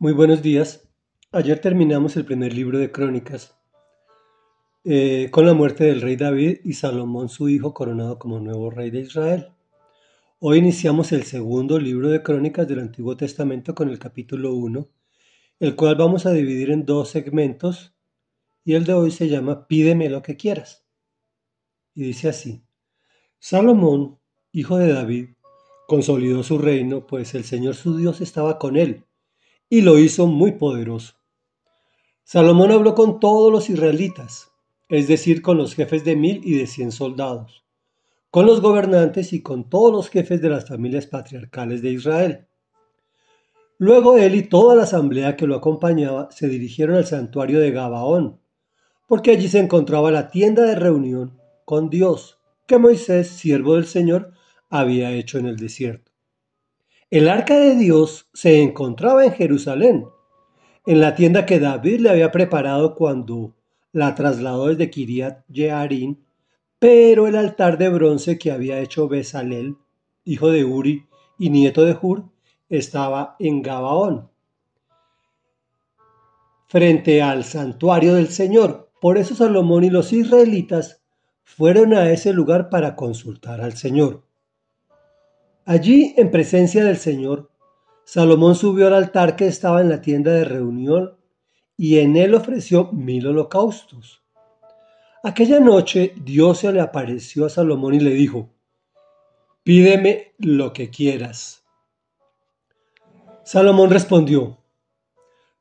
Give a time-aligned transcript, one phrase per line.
[0.00, 0.88] Muy buenos días.
[1.32, 3.56] Ayer terminamos el primer libro de Crónicas
[4.84, 8.92] eh, con la muerte del rey David y Salomón su hijo coronado como nuevo rey
[8.92, 9.48] de Israel.
[10.38, 14.88] Hoy iniciamos el segundo libro de Crónicas del Antiguo Testamento con el capítulo 1,
[15.58, 17.92] el cual vamos a dividir en dos segmentos
[18.64, 20.86] y el de hoy se llama Pídeme lo que quieras.
[21.96, 22.62] Y dice así,
[23.40, 24.20] Salomón,
[24.52, 25.30] hijo de David,
[25.88, 29.07] consolidó su reino, pues el Señor su Dios estaba con él,
[29.68, 31.14] y lo hizo muy poderoso.
[32.24, 34.50] Salomón habló con todos los israelitas,
[34.88, 37.64] es decir, con los jefes de mil y de cien soldados,
[38.30, 42.46] con los gobernantes y con todos los jefes de las familias patriarcales de Israel.
[43.78, 48.40] Luego él y toda la asamblea que lo acompañaba se dirigieron al santuario de Gabaón,
[49.06, 54.32] porque allí se encontraba la tienda de reunión con Dios, que Moisés, siervo del Señor,
[54.68, 56.07] había hecho en el desierto.
[57.10, 60.04] El arca de Dios se encontraba en Jerusalén,
[60.84, 63.54] en la tienda que David le había preparado cuando
[63.92, 66.18] la trasladó desde Kiriat Jearim,
[66.78, 69.76] pero el altar de bronce que había hecho Besalel,
[70.24, 71.06] hijo de Uri
[71.38, 72.24] y nieto de Hur,
[72.68, 74.28] estaba en Gabaón,
[76.66, 78.90] frente al santuario del Señor.
[79.00, 81.00] Por eso Salomón y los israelitas
[81.42, 84.27] fueron a ese lugar para consultar al Señor.
[85.68, 87.50] Allí, en presencia del Señor,
[88.02, 91.18] Salomón subió al altar que estaba en la tienda de reunión
[91.76, 94.24] y en él ofreció mil holocaustos.
[95.22, 98.48] Aquella noche Dios se le apareció a Salomón y le dijo,
[99.62, 101.66] Pídeme lo que quieras.
[103.44, 104.56] Salomón respondió,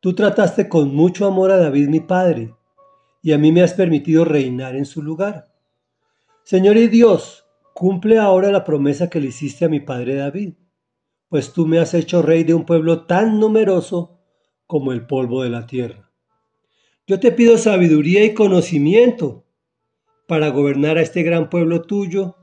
[0.00, 2.54] Tú trataste con mucho amor a David mi padre,
[3.22, 5.50] y a mí me has permitido reinar en su lugar.
[6.42, 7.43] Señor y Dios,
[7.74, 10.54] Cumple ahora la promesa que le hiciste a mi padre David,
[11.28, 14.20] pues tú me has hecho rey de un pueblo tan numeroso
[14.68, 16.12] como el polvo de la tierra.
[17.04, 19.44] Yo te pido sabiduría y conocimiento
[20.28, 22.36] para gobernar a este gran pueblo tuyo.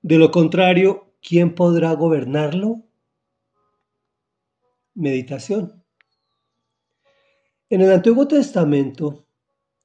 [0.00, 2.86] De lo contrario, ¿quién podrá gobernarlo?
[4.94, 5.84] Meditación.
[7.68, 9.26] En el Antiguo Testamento,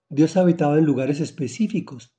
[0.08, 2.17] Dios habitaba en lugares específicos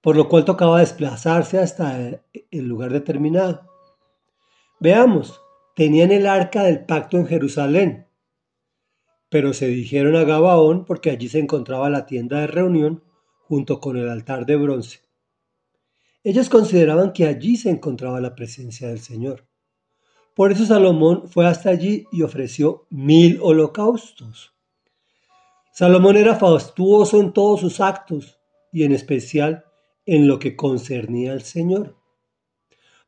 [0.00, 3.62] por lo cual tocaba desplazarse hasta el lugar determinado.
[4.80, 5.40] Veamos,
[5.74, 8.06] tenían el arca del pacto en Jerusalén,
[9.28, 13.02] pero se dirigieron a Gabaón porque allí se encontraba la tienda de reunión
[13.40, 15.00] junto con el altar de bronce.
[16.22, 19.46] Ellos consideraban que allí se encontraba la presencia del Señor.
[20.34, 24.54] Por eso Salomón fue hasta allí y ofreció mil holocaustos.
[25.72, 28.38] Salomón era fastuoso en todos sus actos
[28.72, 29.64] y en especial
[30.08, 31.94] en lo que concernía al Señor.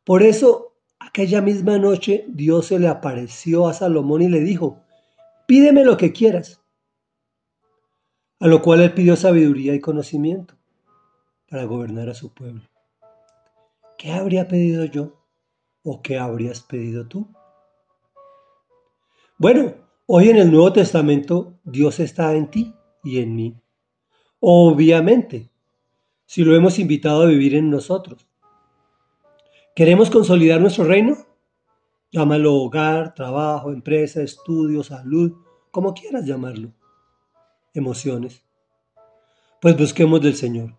[0.05, 4.85] Por eso, aquella misma noche Dios se le apareció a Salomón y le dijo,
[5.47, 6.63] pídeme lo que quieras.
[8.39, 10.59] A lo cual él pidió sabiduría y conocimiento
[11.49, 12.65] para gobernar a su pueblo.
[13.97, 15.25] ¿Qué habría pedido yo
[15.83, 17.29] o qué habrías pedido tú?
[19.39, 19.75] Bueno,
[20.05, 23.57] hoy en el Nuevo Testamento Dios está en ti y en mí.
[24.39, 25.51] Obviamente,
[26.31, 28.25] si lo hemos invitado a vivir en nosotros.
[29.75, 31.17] ¿Queremos consolidar nuestro reino?
[32.13, 35.33] Llámalo hogar, trabajo, empresa, estudio, salud,
[35.73, 36.73] como quieras llamarlo.
[37.75, 38.45] Emociones.
[39.61, 40.79] Pues busquemos del Señor.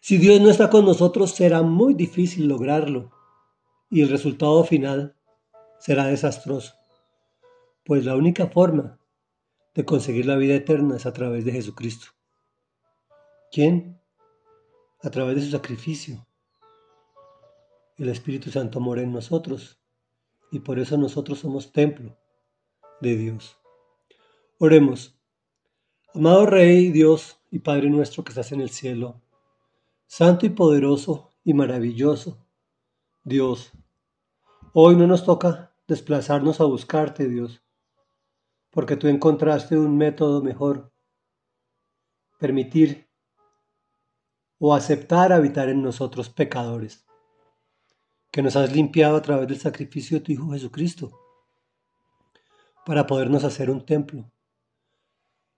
[0.00, 3.10] Si Dios no está con nosotros, será muy difícil lograrlo
[3.90, 5.16] y el resultado final
[5.80, 6.74] será desastroso.
[7.84, 9.00] Pues la única forma
[9.74, 12.06] de conseguir la vida eterna es a través de Jesucristo.
[13.50, 14.00] ¿Quién?
[15.02, 16.26] A través de su sacrificio.
[17.96, 19.78] El Espíritu Santo mora en nosotros
[20.50, 22.16] y por eso nosotros somos templo
[23.00, 23.56] de Dios.
[24.58, 25.18] Oremos.
[26.14, 29.20] Amado Rey, Dios y Padre nuestro que estás en el cielo,
[30.06, 32.38] santo y poderoso y maravilloso,
[33.24, 33.72] Dios,
[34.74, 37.62] hoy no nos toca desplazarnos a buscarte, Dios,
[38.70, 40.92] porque tú encontraste un método mejor,
[42.38, 43.08] permitir
[44.64, 47.04] o aceptar habitar en nosotros pecadores,
[48.30, 51.10] que nos has limpiado a través del sacrificio de tu Hijo Jesucristo,
[52.86, 54.30] para podernos hacer un templo.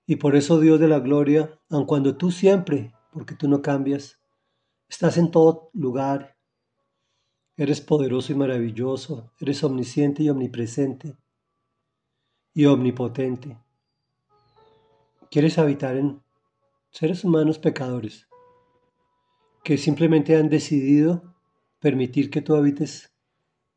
[0.06, 4.18] Y por eso, Dios de la gloria, aun cuando tú siempre, porque tú no cambias,
[4.88, 6.38] estás en todo lugar,
[7.58, 11.14] eres poderoso y maravilloso, eres omnisciente y omnipresente
[12.54, 13.58] y omnipotente.
[15.30, 16.22] Quieres habitar en
[16.90, 18.28] seres humanos pecadores
[19.64, 21.34] que simplemente han decidido
[21.81, 23.12] permitir que tú habites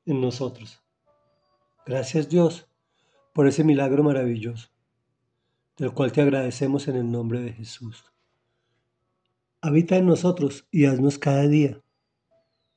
[0.05, 0.83] en nosotros.
[1.85, 2.67] Gracias Dios,
[3.33, 4.69] por ese milagro maravilloso,
[5.77, 8.03] del cual te agradecemos en el nombre de Jesús.
[9.61, 11.81] Habita en nosotros y haznos cada día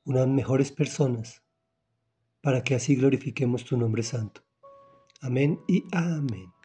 [0.05, 1.43] unas mejores personas,
[2.41, 4.41] para que así glorifiquemos tu nombre santo.
[5.19, 6.60] Amén y amén.